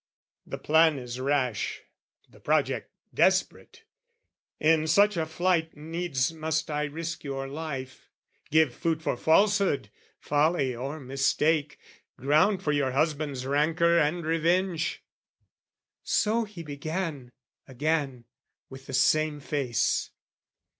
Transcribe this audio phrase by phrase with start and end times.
[0.47, 1.81] "The plan is rash;
[2.27, 3.83] the project desperate:
[4.59, 8.09] "In such a flight needs must I risk your life,
[8.49, 11.77] "Give food for falsehood, folly or mistake,
[12.17, 15.03] "Ground for your husband's rancour and revenge"
[16.01, 17.31] So he began
[17.67, 18.25] again,
[18.71, 20.09] with the same face.